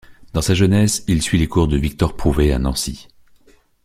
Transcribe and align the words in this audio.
Dans 0.33 0.41
sa 0.41 0.55
jeunesse, 0.55 1.03
il 1.07 1.21
suit 1.21 1.37
les 1.37 1.47
cours 1.47 1.67
de 1.67 1.77
Victor 1.77 2.17
Prouvé 2.17 2.51
à 2.53 2.57
Nancy. 2.57 3.07